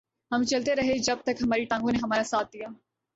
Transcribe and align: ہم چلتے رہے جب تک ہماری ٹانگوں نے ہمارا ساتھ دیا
ہم 0.31 0.43
چلتے 0.43 0.75
رہے 0.75 0.97
جب 0.99 1.17
تک 1.23 1.41
ہماری 1.41 1.65
ٹانگوں 1.65 1.91
نے 1.91 1.99
ہمارا 2.03 2.23
ساتھ 2.23 2.51
دیا 2.53 2.67